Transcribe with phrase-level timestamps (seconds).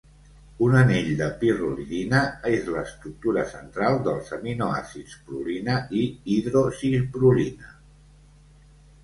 [0.67, 7.73] Un anell de pirrolidina és l'estructura central dels aminoàcids prolina i hidroxiprolina.